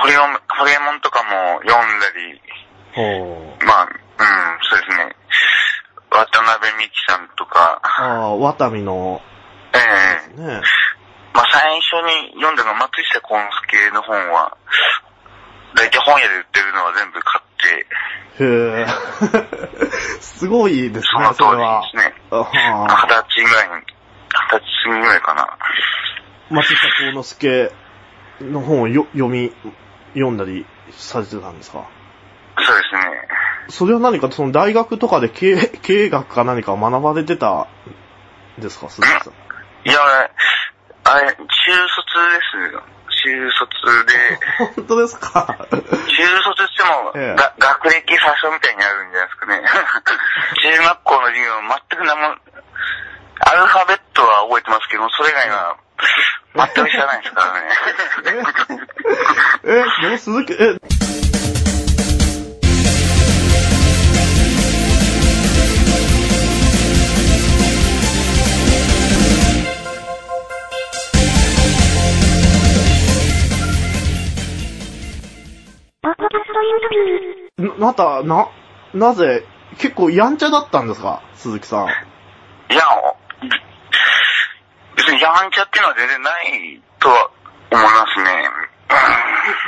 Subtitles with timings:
[0.00, 2.40] ホリエモン、ホリエモンとかも読んだり、
[2.94, 3.02] ほ
[3.60, 3.64] う。
[3.64, 5.16] まあ、うん、そうですね。
[6.10, 9.20] 渡辺美樹さんとか、ああ、ワタミの、
[9.74, 9.78] え
[10.36, 10.62] えね。
[11.34, 14.56] まあ最初に読んだのは松下幸之助の本は、
[15.74, 17.86] 大体本屋で売ってるのは全部買って、
[18.40, 18.44] へ
[18.82, 18.86] え。
[20.20, 21.82] すごいですね、その当時それは。
[21.82, 22.14] ですね。
[22.30, 25.48] あ二あ十歳ぐらいに、二十歳過ぎぐらいかな。
[26.50, 27.72] 松下幸之助
[28.40, 29.52] の本をよ読み、
[30.18, 31.84] 読んだりされてたんですか？
[32.58, 33.28] そうですね。
[33.70, 37.66] それは何か、その大学とかで経営 経営学か何かを学ばれてた
[38.58, 39.32] んですか、鈴木さん。
[39.88, 39.98] いや、
[41.04, 41.46] あれ、中卒
[42.66, 42.82] ですよ。
[43.20, 44.38] 中卒で、
[44.76, 45.56] 本当ですか？
[45.70, 49.62] 中卒しても、ええが学歴詐称みたいになるんじゃないですかね。
[50.62, 51.52] 中学校の授業
[51.90, 52.36] 全く何も、
[53.40, 55.76] アルファベットは覚えてますけど、それ以外は
[56.54, 58.80] 全く知らないですからね。
[59.64, 60.56] え、え、でも鈴木、え、
[76.00, 77.78] ポッドキャストインタビュー。
[77.78, 78.48] なまた、な、
[78.94, 79.44] なぜ、
[79.78, 81.22] 結構やんちゃだったんですか？
[81.34, 81.86] 鈴木さん。
[81.86, 81.90] い
[82.74, 82.82] や、
[84.98, 87.30] 別にやんちゃっていうのは全然ないとは
[87.70, 88.50] 思いますね。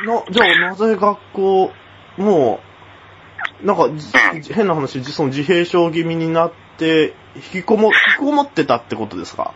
[0.04, 1.72] な、じゃあなぜ学校、
[2.16, 2.60] も
[3.62, 3.88] う、なんか
[4.52, 9.54] 変な話、その自閉症気味になって、引きこも、引きこもってたってことですか？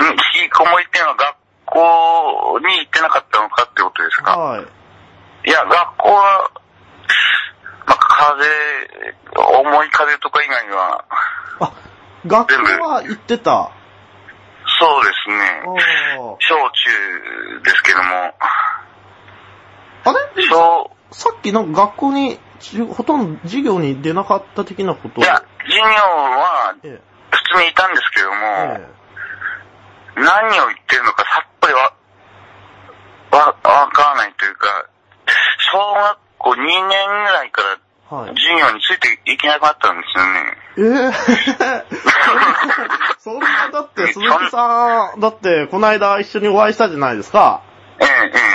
[0.00, 4.36] うん、引きこもりっていうのは学校に行ってなかったのかってことですか？
[4.36, 4.66] はい。
[5.48, 6.50] いや、学校は、
[7.86, 11.04] まあ、風邪、重い風邪とか以外は、
[11.60, 11.72] あ、
[12.26, 13.70] 学校は行ってた。
[15.26, 15.62] ですね。
[15.64, 15.68] あ
[16.38, 18.34] 小中ですけども、
[20.04, 20.48] あれ？
[20.48, 25.20] 小、さっきなんか学校に、じほとんど授業に出なかった的なこと？
[25.20, 27.00] をいや、授業はえ
[27.30, 28.80] 普通にいたんですけども、え、
[30.16, 30.20] え。
[30.20, 31.92] 何を言ってるのかさっぱりわ、
[33.30, 34.86] わ、わからないというか、
[35.72, 37.78] 小学校2年ぐらいから。
[38.10, 38.26] 授
[38.58, 40.58] 業についていけなくなったんですよね。
[40.80, 41.12] ええ
[43.18, 47.60] そんな、だって、鈴木さん、だって、この間一緒にお会いしたじゃないですか。
[48.00, 48.10] ええ、え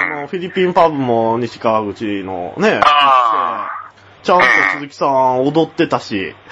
[0.06, 3.70] あの、フィリピンパブも西川口のね、あ
[4.24, 6.36] ちゃんと鈴木さん踊ってたし、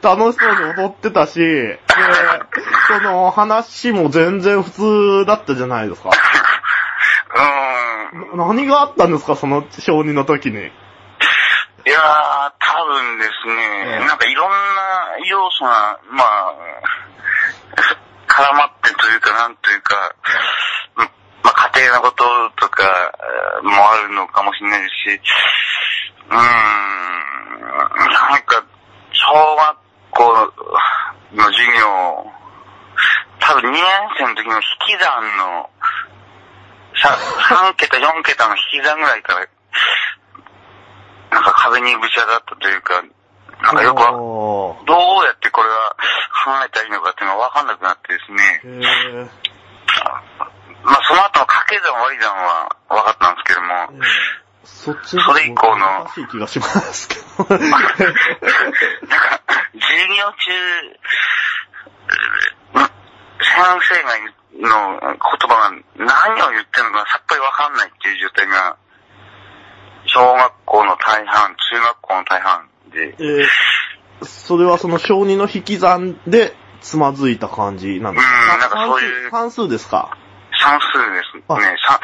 [0.00, 1.78] 楽しそうに踊ってたし、で、
[2.88, 6.08] その話も全然普通だったじゃないですか。
[8.14, 8.16] え。
[8.32, 8.38] うん。
[8.38, 10.72] な何があったんですか、その小児の時に。
[11.86, 16.54] いやー、多分ですえね、えなんかいろんな要素が、まあ、
[18.26, 20.14] 絡まってというか、なんというか、
[20.96, 21.10] うん
[21.44, 22.24] まあ家庭のこと
[22.56, 25.20] とかえーもあるのかもしれないし、
[26.30, 28.64] うーん、なんか、
[29.12, 29.76] 小学
[30.10, 30.52] 校
[31.36, 32.32] の授業、
[33.40, 33.82] 多分2年
[34.16, 34.62] 生の時の引
[34.96, 35.68] き算の、
[36.96, 37.10] さ
[37.68, 39.46] 3桁、4桁の引き算ぐらいから、
[41.74, 43.02] 壁にぶち当たったというか、
[43.62, 43.98] なんかよく
[44.86, 45.96] どうやってこれは
[46.44, 48.62] 考えたらいいのかっていうのがわかんなくなってですね、
[50.84, 57.20] まあその後の掛け算割り算は分かったんですけども、えーそっちのそれ以降の難しい気がしますけど。
[57.56, 58.08] なんか、授
[60.08, 60.52] 業中、
[62.72, 62.90] うん
[63.44, 64.10] 先生が
[64.68, 65.18] の言
[65.48, 68.76] 葉が何を言ってるのかさっぱりわかんないっていう状態が、
[70.06, 73.46] 小学校の大半、中学校の大半で、えー
[74.22, 78.54] それはその小児の引き算でつまずいた感じなんですか？
[78.54, 79.30] うんなんかそういう。
[79.30, 79.68] 関数？
[79.68, 80.16] ですか？
[80.62, 81.58] 算数ですあ。
[81.58, 81.76] ね。
[81.86, 82.00] さ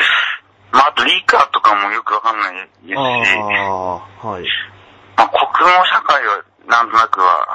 [0.72, 3.94] まあ、あと理科とかもよくわかんないですし、ああ、
[4.28, 4.44] はい。
[5.16, 7.47] まあ、国語社会はなんとなくは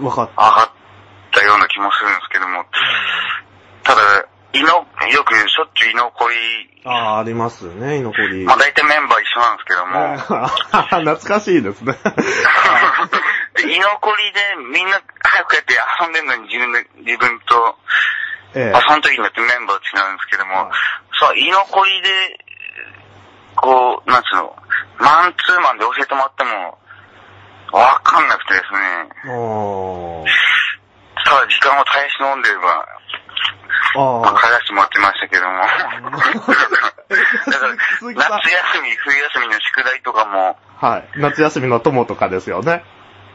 [0.00, 0.70] わかっ上がっ
[1.32, 2.64] たような気もするんですけども、
[3.82, 4.00] ただ、
[4.52, 6.36] 居の、よくしょっちゅう居残り、
[6.84, 6.90] た。
[6.90, 8.44] ああ、ありますね、居残り。
[8.44, 10.16] まあ大体メンバー一緒なんですけども、
[11.16, 11.94] 懐かしいですね。
[13.56, 14.40] で居残りで
[14.72, 17.78] みんな早くやって遊んでるのに自分で、自分と、
[18.54, 20.72] ええまあその時によってメンバー違うんですけども、はい
[21.22, 22.08] そう、居残りで、
[23.54, 24.56] こう、なんつうの、
[24.98, 26.78] マンツーマンで教えてもらっても、
[27.72, 29.08] わかんなくてですね、
[31.24, 32.84] ただ時間を耐え忍んでれば、ま
[33.96, 35.60] あ、あ帰らせてもらってましたけども。
[37.52, 37.74] だから、
[38.38, 41.08] 夏休み、冬休みの宿題とかも、あ、はい。
[41.16, 42.84] 夏休みの友とかですよね。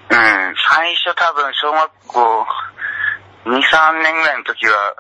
[0.10, 2.48] うん、最初多分小学校
[3.46, 4.96] 2、3年ぐらいの時は、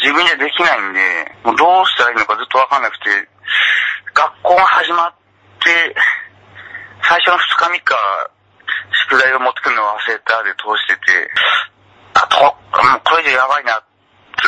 [0.00, 1.00] 自分じゃできないんで、
[1.44, 3.28] もうどうしたらいいのかずっとわかんなくて、
[4.14, 5.12] 学校が始まっ
[5.60, 5.94] て、
[7.02, 7.94] 最初の2日3日、
[9.08, 11.30] 宿題を持ってくるのを忘れたで通してて、
[12.14, 13.82] あと、もうこれじゃやばいな、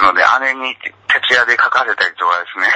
[0.00, 2.72] いうので、姉に徹夜で書かせたりとかですね。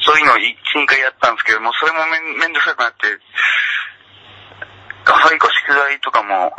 [0.00, 3.20] そういうのを1、2回やったんですけど、もうそれもめんめんどくさくなって、
[5.04, 6.52] それ以降宿題とかも、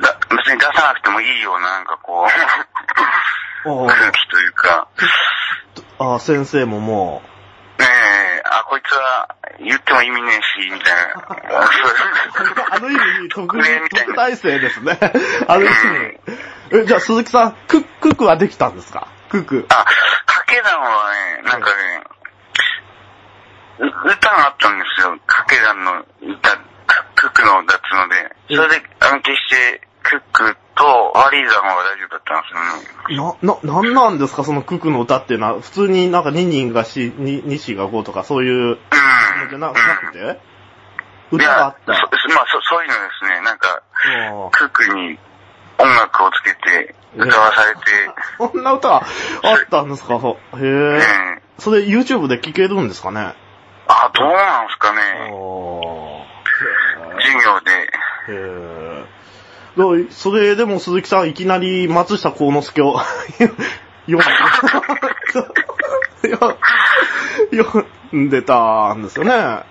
[0.00, 2.26] だ別に出さなくてもいいような、なんかこ
[3.66, 4.88] う、お空気というか、
[5.98, 7.22] ああ、先生もも
[7.78, 10.94] ねえ、あ、こいつは言っても意味ねえし、みたい
[11.50, 11.60] な。
[11.60, 11.68] う、
[12.70, 14.98] あの意味、特 ねみたいな特大生ですね。
[15.46, 15.74] あの意味。
[16.70, 19.08] え、じゃあ鈴木さん、クッククはできたんですか？
[19.30, 19.66] クック。
[19.68, 19.84] あ、
[20.26, 22.04] 掛け算はね、なんかね、
[23.80, 25.18] う歌があったんですよ。
[25.26, 26.56] 掛け算の歌、
[27.14, 28.56] クックの歌っので。
[28.56, 33.36] それで暗記して、クックと割り算は大丈夫だったんですよね。
[33.42, 34.44] な、な、なんなんですか？
[34.44, 38.70] そのクックの歌っていうのは、普通になんか2人が4、2、2子が5とかそういううん。
[38.72, 38.78] の
[39.50, 40.18] じゃななくて？
[40.18, 41.92] い歌があった。
[41.92, 42.00] まあ
[42.50, 43.82] そ、そういうのですね、なんか、
[44.52, 45.18] クックに
[45.78, 47.80] 音楽をつけて歌わされて、
[48.38, 48.96] そんな歌が
[49.42, 50.14] あったんですか？
[50.14, 50.18] へ
[50.56, 51.02] うんえ。。
[51.58, 53.34] それ YouTube で聴けるんですかね？
[53.88, 55.00] あ、どうなんですかね。
[57.20, 57.70] 授業で。
[57.72, 57.84] へ
[58.28, 59.04] え。
[60.10, 64.24] それでも鈴木さんいきなり松下幸之助を読んで、
[67.56, 67.86] 読
[68.16, 69.34] んでたんですよね。
[69.34, 69.62] うん。